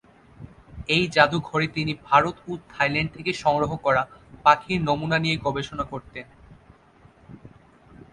[0.89, 4.01] এই জাদুঘরে তিনি ভারত ও থাইল্যান্ড থেকে সংগ্রহ করা
[4.45, 6.25] পাখির নমুনা নিয়ে গবেষণা করতেন।